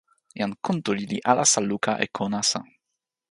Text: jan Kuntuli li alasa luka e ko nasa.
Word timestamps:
jan 0.39 0.51
Kuntuli 0.65 1.03
li 1.11 1.19
alasa 1.31 1.59
luka 1.69 1.91
e 2.05 2.07
ko 2.15 2.23
nasa. 2.33 2.59